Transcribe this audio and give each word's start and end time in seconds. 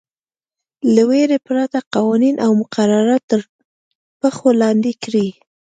له 0.93 1.01
وېرې 1.09 1.37
پرته 1.47 1.79
قوانین 1.93 2.35
او 2.45 2.51
مقررات 2.61 3.23
تر 3.31 3.41
پښو 4.19 4.49
لاندې 4.61 4.91
کړي. 5.03 5.27